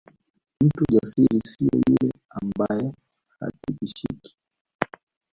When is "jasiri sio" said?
0.93-1.77